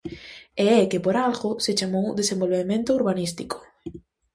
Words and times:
E 0.63 0.65
é 0.79 0.81
que 0.91 1.03
por 1.05 1.15
algo 1.27 1.49
se 1.65 1.71
chamou 1.79 2.07
desenvolvemento 2.19 2.95
urbanístico. 2.99 3.57